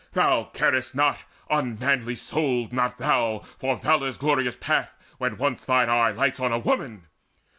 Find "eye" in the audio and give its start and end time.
5.91-6.09